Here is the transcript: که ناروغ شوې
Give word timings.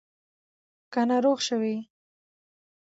که 0.91 1.01
ناروغ 1.09 1.39
شوې 1.47 1.75